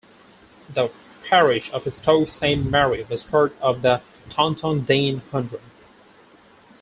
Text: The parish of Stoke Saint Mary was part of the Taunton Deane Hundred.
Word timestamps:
The 0.67 0.89
parish 1.29 1.69
of 1.71 1.83
Stoke 1.93 2.27
Saint 2.27 2.65
Mary 2.71 3.03
was 3.07 3.21
part 3.23 3.53
of 3.61 3.83
the 3.83 4.01
Taunton 4.31 4.81
Deane 4.83 5.19
Hundred. 5.31 5.61